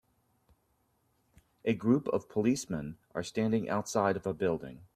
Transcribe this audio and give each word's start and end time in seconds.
A 1.63 1.75
group 1.75 2.07
of 2.07 2.27
policemen 2.27 2.97
are 3.13 3.21
standing 3.21 3.69
outside 3.69 4.15
of 4.15 4.25
a 4.25 4.33
building. 4.33 4.81